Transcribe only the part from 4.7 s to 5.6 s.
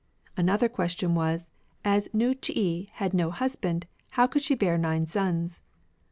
nine sons